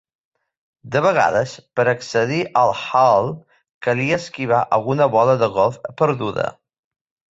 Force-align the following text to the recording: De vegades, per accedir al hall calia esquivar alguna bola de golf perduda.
De 0.95 1.03
vegades, 1.05 1.53
per 1.81 1.85
accedir 1.93 2.41
al 2.63 2.75
hall 2.79 3.31
calia 3.89 4.21
esquivar 4.25 4.67
alguna 4.83 5.13
bola 5.21 5.41
de 5.47 5.55
golf 5.63 5.83
perduda. 6.05 6.53